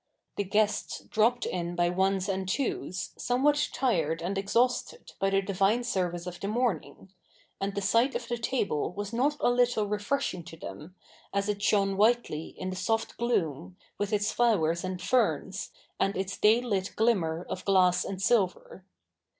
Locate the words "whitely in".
11.97-12.71